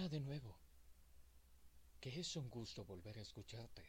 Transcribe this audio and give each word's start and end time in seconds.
Hola 0.00 0.08
de 0.08 0.20
nuevo. 0.20 0.56
Que 2.00 2.08
es 2.20 2.34
un 2.34 2.48
gusto 2.48 2.86
volver 2.86 3.18
a 3.18 3.20
escucharte. 3.20 3.84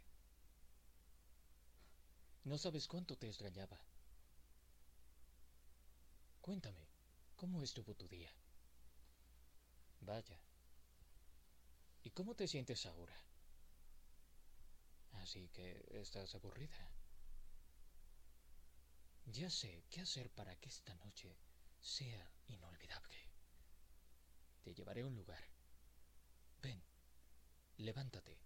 No 2.44 2.57
sabes 2.57 2.86
cuánto 2.86 3.18
te 3.18 3.28
extrañaba. 3.28 3.79
Cuéntame, 6.42 6.86
¿cómo 7.38 7.63
estuvo 7.63 7.96
tu 7.96 8.10
día? 8.10 8.29
Vaya. 10.02 10.38
¿Y 12.03 12.10
cómo 12.10 12.35
te 12.35 12.46
sientes 12.46 12.85
ahora? 12.85 13.15
Así 15.13 15.47
que 15.47 15.81
estás 15.93 16.35
aburrida. 16.35 16.91
Ya 19.27 19.49
sé 19.49 19.85
qué 19.89 20.02
hacer 20.02 20.30
para 20.31 20.57
que 20.57 20.67
esta 20.67 20.93
noche 20.95 21.38
sea 21.80 22.30
inolvidable. 22.48 23.17
Te 24.62 24.73
llevaré 24.73 25.03
a 25.03 25.05
un 25.05 25.16
lugar. 25.16 25.51
Levántate, 27.81 28.38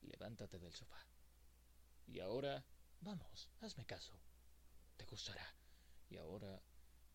levántate 0.00 0.58
del 0.58 0.74
sofá. 0.74 1.00
Y 2.08 2.18
ahora, 2.18 2.64
vamos, 3.00 3.48
hazme 3.60 3.86
caso. 3.86 4.12
Te 4.96 5.04
gustará. 5.04 5.54
Y 6.08 6.16
ahora, 6.16 6.60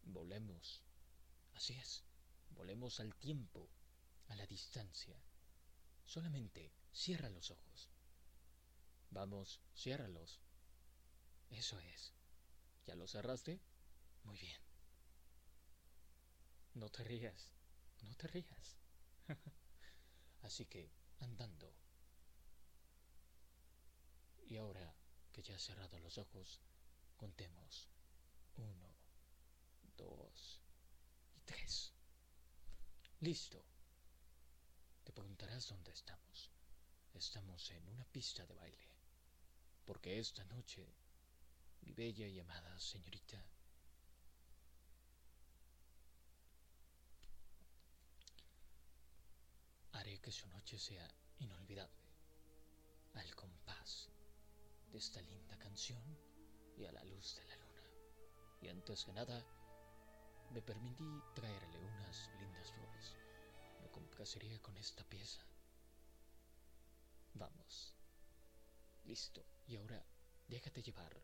volemos. 0.03 0.81
Así 1.53 1.73
es, 1.73 2.05
volemos 2.51 3.01
al 3.01 3.13
tiempo, 3.15 3.69
a 4.29 4.35
la 4.35 4.47
distancia. 4.47 5.21
Solamente 6.05 6.71
cierra 6.93 7.29
los 7.29 7.51
ojos. 7.51 7.89
Vamos, 9.09 9.59
ciérralos. 9.75 10.39
Eso 11.49 11.77
es. 11.81 12.13
¿Ya 12.85 12.95
lo 12.95 13.09
cerraste? 13.09 13.59
Muy 14.23 14.37
bien. 14.37 14.61
No 16.75 16.87
te 16.89 17.03
rías, 17.03 17.51
no 18.03 18.15
te 18.15 18.27
rías. 18.27 18.77
Así 20.43 20.65
que, 20.65 21.00
andando. 21.21 21.71
Y 24.47 24.57
ahora 24.57 24.93
que 25.31 25.41
ya 25.41 25.55
has 25.55 25.61
cerrado 25.61 25.97
los 25.99 26.17
ojos, 26.17 26.59
contemos. 27.15 27.87
Uno, 28.57 28.93
dos 29.97 30.59
y 31.35 31.41
tres. 31.41 31.93
Listo. 33.21 33.63
Te 35.03 35.13
preguntarás 35.13 35.69
dónde 35.69 35.91
estamos. 35.91 36.51
Estamos 37.13 37.71
en 37.71 37.87
una 37.87 38.03
pista 38.05 38.45
de 38.45 38.53
baile. 38.55 38.89
Porque 39.85 40.19
esta 40.19 40.43
noche, 40.45 40.85
mi 41.81 41.93
bella 41.93 42.27
y 42.27 42.39
amada 42.39 42.79
señorita, 42.79 43.43
que 50.21 50.31
su 50.31 50.47
noche 50.49 50.77
sea 50.77 51.07
inolvidable, 51.39 52.01
al 53.15 53.35
compás 53.35 54.09
de 54.91 54.97
esta 54.97 55.21
linda 55.21 55.57
canción 55.57 56.01
y 56.77 56.85
a 56.85 56.91
la 56.91 57.03
luz 57.03 57.35
de 57.35 57.45
la 57.45 57.55
luna. 57.55 57.81
Y 58.61 58.67
antes 58.69 59.03
que 59.03 59.13
nada, 59.13 59.43
me 60.51 60.61
permití 60.61 61.21
traerle 61.33 61.79
unas 61.79 62.29
lindas 62.39 62.71
flores. 62.71 63.15
Me 63.81 63.89
complacería 63.89 64.61
con 64.61 64.77
esta 64.77 65.03
pieza. 65.03 65.41
Vamos. 67.33 67.95
Listo. 69.05 69.43
Y 69.67 69.77
ahora 69.77 70.05
déjate 70.47 70.83
llevar 70.83 71.15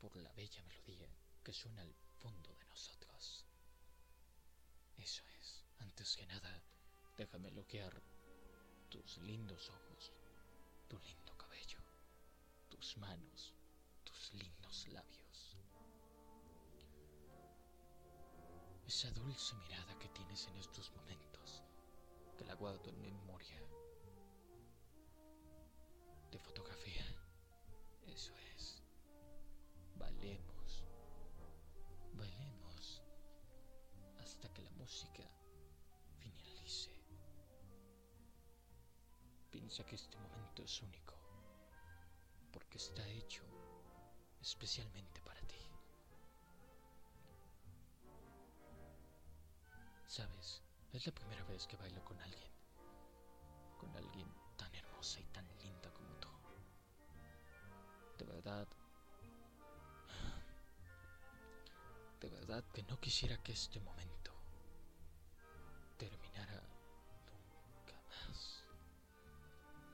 por 0.00 0.16
la 0.16 0.32
bella 0.32 0.62
melodía 0.64 1.08
que 1.42 1.52
suena 1.52 1.82
al 1.82 1.94
fondo 2.18 2.52
de 2.54 2.64
nosotros. 2.66 3.44
Eso 4.96 5.22
es. 5.40 5.62
Antes 5.78 6.16
que 6.16 6.26
nada, 6.26 6.62
déjame 7.16 7.50
bloquear 7.50 8.02
tus 8.88 9.18
lindos 9.18 9.70
ojos, 9.70 10.12
tu 10.88 10.98
lindo 10.98 11.36
cabello, 11.36 11.78
tus 12.68 12.96
manos, 12.98 13.54
tus 14.02 14.34
lindos 14.34 14.88
labios. 14.88 15.56
Esa 18.86 19.10
dulce 19.12 19.54
mirada 19.56 19.98
que 19.98 20.08
tienes 20.08 20.46
en 20.48 20.56
estos 20.56 20.92
momentos, 20.92 21.62
que 22.36 22.44
la 22.44 22.54
guardo 22.54 22.90
en 22.90 23.00
memoria 23.00 23.60
de 26.30 26.38
fotografía. 26.38 27.04
Eso 28.06 28.32
es. 28.54 28.82
Bailemos. 29.96 30.84
Bailemos 32.12 33.02
hasta 34.18 34.52
que 34.52 34.62
la 34.62 34.70
música 34.72 35.22
Piensa 39.64 39.82
que 39.86 39.94
este 39.94 40.18
momento 40.18 40.62
es 40.62 40.82
único, 40.82 41.14
porque 42.52 42.76
está 42.76 43.02
hecho 43.08 43.42
especialmente 44.42 45.22
para 45.22 45.40
ti. 45.40 45.56
Sabes, 50.06 50.60
es 50.92 51.06
la 51.06 51.14
primera 51.14 51.42
vez 51.44 51.66
que 51.66 51.78
bailo 51.78 52.04
con 52.04 52.20
alguien, 52.20 52.52
con 53.78 53.96
alguien 53.96 54.28
tan 54.58 54.74
hermosa 54.74 55.18
y 55.20 55.24
tan 55.32 55.48
linda 55.56 55.90
como 55.94 56.14
tú. 56.16 56.28
De 58.18 58.24
verdad, 58.26 58.68
de 62.20 62.28
verdad 62.28 62.62
que 62.74 62.82
no 62.82 63.00
quisiera 63.00 63.42
que 63.42 63.52
este 63.52 63.80
momento 63.80 64.23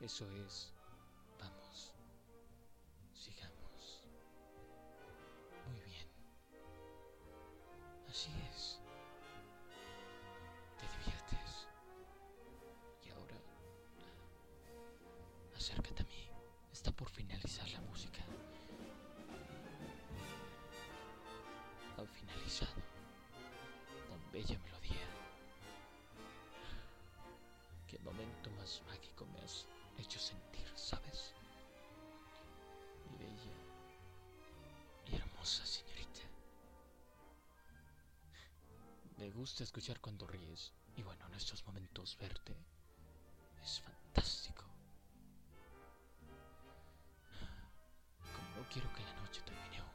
Eso 0.01 0.27
es, 0.31 0.73
vamos, 1.39 1.93
sigamos. 3.13 4.03
Muy 5.67 5.79
bien. 5.81 6.07
Así 8.09 8.31
es. 8.51 8.79
Te 10.79 10.87
diviertes. 10.97 11.67
Y 13.05 13.11
ahora, 13.11 13.37
acércate 15.55 16.01
a 16.01 16.05
mí. 16.07 16.31
Está 16.73 16.91
por 16.91 17.07
finalizar 17.07 17.69
la 17.69 17.81
música. 17.81 18.21
Ha 21.97 22.05
finalizado. 22.05 22.81
Tan 24.09 24.31
bella 24.31 24.57
melodía. 24.57 25.07
Qué 27.87 27.99
momento 27.99 28.49
más 28.57 28.81
mágico 28.87 29.27
me 29.27 29.39
has 29.41 29.67
hecho 30.01 30.19
sentir, 30.19 30.67
¿sabes? 30.75 31.33
Mi 33.09 33.17
bella 33.17 33.53
y 35.05 35.15
hermosa 35.15 35.65
señorita. 35.65 36.21
Me 39.17 39.29
gusta 39.31 39.63
escuchar 39.63 39.99
cuando 40.01 40.25
ríes 40.25 40.73
y 40.95 41.03
bueno, 41.03 41.25
en 41.27 41.33
estos 41.35 41.65
momentos 41.65 42.17
verte 42.19 42.55
es 43.61 43.79
fantástico. 43.79 44.65
Como 48.35 48.55
no 48.55 48.69
quiero 48.69 48.91
que 48.93 49.03
la 49.03 49.13
noche 49.21 49.41
termine 49.41 49.77
aún, 49.77 49.91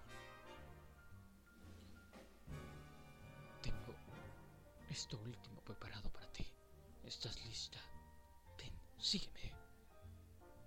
tengo 3.62 3.94
esto 4.88 5.18
último 5.18 5.60
preparado 5.62 6.10
para 6.12 6.30
ti. 6.32 6.46
¿Estás 7.04 7.44
lista? 7.44 7.80
Ven, 8.56 8.72
sígueme. 8.98 9.65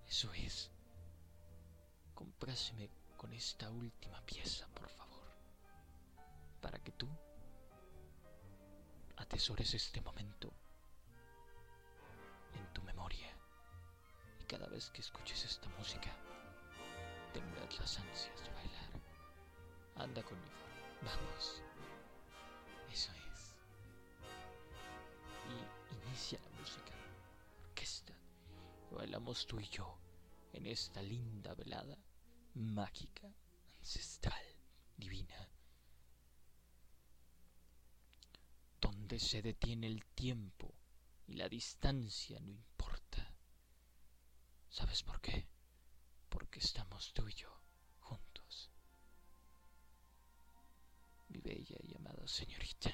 Eso 0.09 0.33
es. 0.33 0.71
Compráseme 2.15 2.89
con 3.15 3.31
esta 3.31 3.69
última 3.69 4.19
pieza, 4.25 4.67
por 4.69 4.89
favor. 4.89 5.23
Para 6.59 6.79
que 6.79 6.91
tú 6.91 7.07
atesores 9.17 9.73
este 9.75 10.01
momento 10.01 10.51
en 12.55 12.73
tu 12.73 12.81
memoria. 12.81 13.31
Y 14.39 14.45
cada 14.45 14.67
vez 14.67 14.89
que 14.89 15.01
escuches 15.01 15.45
esta 15.45 15.69
música, 15.77 16.11
tendrás 17.31 17.79
las 17.79 17.99
ansias 17.99 18.43
de 18.43 18.49
bailar. 18.51 18.89
Anda 19.95 20.23
conmigo. 20.23 20.55
Vamos. 21.03 21.61
Eso 22.91 23.11
es. 23.31 23.55
Y 25.47 25.93
inicia 26.07 26.39
la 26.39 26.49
música. 26.59 26.93
Orquesta. 27.61 28.18
Bailamos 28.91 29.45
tú 29.47 29.59
y 29.59 29.67
yo 29.69 29.97
en 30.53 30.65
esta 30.65 31.01
linda 31.01 31.53
velada 31.53 31.97
mágica, 32.55 33.31
ancestral, 33.79 34.43
divina. 34.97 35.49
Donde 38.81 39.19
se 39.19 39.41
detiene 39.41 39.87
el 39.87 40.05
tiempo 40.05 40.73
y 41.27 41.33
la 41.33 41.47
distancia 41.47 42.39
no 42.39 42.49
importa. 42.49 43.33
¿Sabes 44.69 45.03
por 45.03 45.21
qué? 45.21 45.47
Porque 46.29 46.59
estamos 46.59 47.13
tú 47.13 47.27
y 47.27 47.33
yo 47.33 47.49
juntos. 47.99 48.71
Mi 51.29 51.39
bella 51.39 51.77
y 51.83 51.95
amada 51.95 52.27
señorita. 52.27 52.91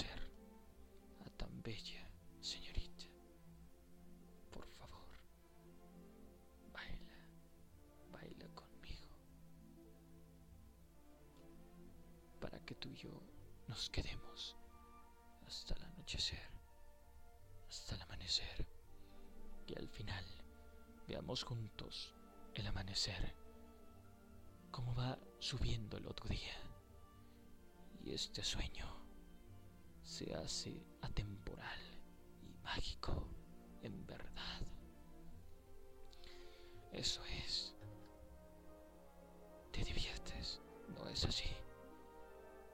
a 0.00 1.28
tan 1.36 1.62
bella 1.62 2.08
señorita. 2.40 3.04
Por 4.50 4.66
favor, 4.66 5.10
baila, 6.72 7.18
baila 8.10 8.48
conmigo. 8.54 9.14
Para 12.40 12.58
que 12.64 12.74
tú 12.74 12.88
y 12.88 12.96
yo 12.96 13.22
nos 13.68 13.90
quedemos 13.90 14.56
hasta 15.46 15.74
el 15.74 15.82
anochecer, 15.82 16.50
hasta 17.68 17.94
el 17.96 18.00
amanecer, 18.00 18.66
y 19.66 19.78
al 19.78 19.90
final 19.90 20.24
veamos 21.06 21.44
juntos 21.44 22.14
el 22.54 22.66
amanecer, 22.66 23.36
cómo 24.70 24.94
va 24.94 25.18
subiendo 25.38 25.98
el 25.98 26.06
otro 26.06 26.30
día, 26.30 26.56
y 28.02 28.14
este 28.14 28.42
sueño 28.42 29.01
se 30.12 30.34
hace 30.34 30.84
atemporal 31.00 31.80
y 32.42 32.52
mágico 32.62 33.26
en 33.80 34.04
verdad. 34.04 34.60
Eso 36.92 37.22
es. 37.24 37.74
Te 39.70 39.82
diviertes, 39.82 40.60
¿no 40.88 41.08
es 41.08 41.24
así? 41.24 41.48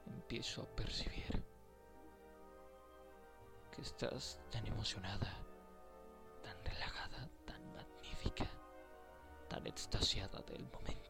Empiezo 0.06 0.62
a 0.62 0.74
percibir 0.74 1.44
que 3.70 3.82
estás 3.82 4.40
tan 4.50 4.66
emocionada, 4.66 5.32
tan 6.42 6.64
relajada, 6.64 7.30
tan 7.46 7.72
magnífica, 7.72 8.50
tan 9.48 9.64
extasiada 9.64 10.40
del 10.42 10.66
momento. 10.72 11.07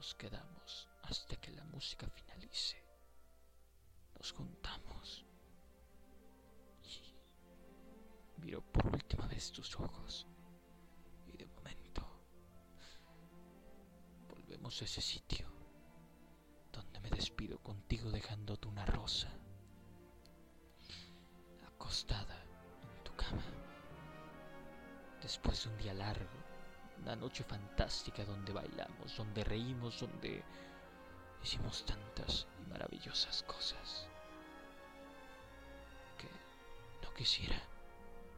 Nos 0.00 0.14
quedamos 0.14 0.88
hasta 1.02 1.36
que 1.36 1.50
la 1.50 1.62
música 1.64 2.08
finalice. 2.08 2.82
Nos 4.16 4.32
juntamos 4.32 5.26
y 6.82 8.40
miro 8.40 8.62
por 8.62 8.86
última 8.86 9.26
vez 9.26 9.52
tus 9.52 9.78
ojos. 9.78 10.26
Y 11.26 11.32
de 11.36 11.44
momento 11.48 12.02
volvemos 14.30 14.80
a 14.80 14.86
ese 14.86 15.02
sitio 15.02 15.46
donde 16.72 16.98
me 17.00 17.10
despido 17.10 17.58
contigo 17.58 18.10
dejándote 18.10 18.68
una 18.68 18.86
rosa 18.86 19.30
acostada 21.66 22.42
en 22.84 23.04
tu 23.04 23.14
cama. 23.16 23.44
Después 25.20 25.62
de 25.62 25.68
un 25.68 25.76
día 25.76 25.92
largo, 25.92 26.39
una 27.02 27.16
noche 27.16 27.44
fantástica 27.44 28.24
donde 28.24 28.52
bailamos, 28.52 29.16
donde 29.16 29.44
reímos, 29.44 30.00
donde 30.00 30.42
hicimos 31.42 31.84
tantas 31.84 32.46
y 32.60 32.68
maravillosas 32.68 33.42
cosas 33.44 34.06
que 36.18 36.28
no 37.02 37.12
quisiera 37.14 37.56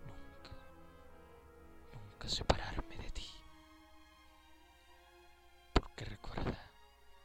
nunca, 0.07 0.51
nunca 1.93 2.29
separarme 2.29 2.97
de 2.99 3.11
ti. 3.11 3.29
Porque 5.73 6.05
recuerda 6.05 6.71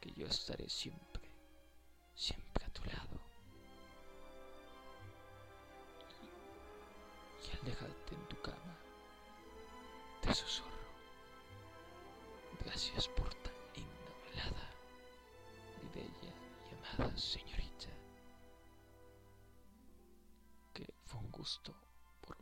que 0.01 0.12
yo 0.13 0.25
estaré 0.25 0.68
siempre, 0.69 1.30
siempre 2.16 2.66
a 2.66 2.69
tu 2.69 2.84
lado. 2.86 3.22
Y, 7.44 7.48
y 7.48 7.51
al 7.51 7.63
dejarte 7.66 8.16
en 8.16 8.28
tu 8.28 8.42
cama, 8.42 8.75
te 10.22 10.34
susurro. 10.34 10.76
Gracias 12.77 13.07
por 13.07 13.33
tan 13.33 13.56
linda 13.74 14.13
velada, 14.29 14.69
mi 15.81 15.89
bella 16.00 16.33
y 16.69 16.75
amada 16.75 17.18
señorita. 17.18 17.88
Que 20.75 20.85
fue 21.06 21.19
un 21.19 21.31
gusto 21.31 21.74
por 22.21 22.38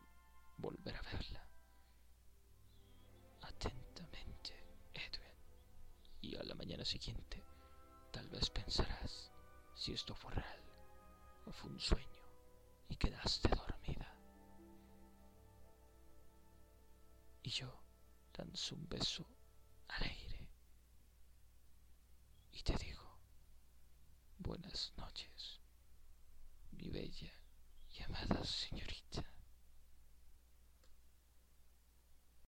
volver 0.57 0.93
a 0.93 1.01
verla. 1.03 1.47
Atentamente, 3.43 4.53
Edwin. 4.93 5.37
Y 6.19 6.35
a 6.35 6.43
la 6.43 6.55
mañana 6.55 6.83
siguiente, 6.83 7.41
tal 8.11 8.27
vez 8.27 8.49
pensarás 8.49 9.31
si 9.73 9.93
esto 9.93 10.13
fue 10.13 10.33
real 10.33 10.63
o 11.45 11.51
fue 11.53 11.69
un 11.69 11.79
sueño 11.79 12.23
y 12.89 12.97
quedaste 12.97 13.47
dormida. 13.47 14.13
Y 17.41 17.51
yo 17.51 17.73
danzo 18.33 18.75
un 18.75 18.89
beso 18.89 19.25
aire 19.87 20.24
y 22.55 22.63
te 22.63 22.73
digo 22.77 23.19
buenas 24.39 24.93
noches, 24.97 25.59
mi 26.71 26.89
bella 26.89 27.33
y 27.91 28.01
amada 28.03 28.43
señorita. 28.45 29.34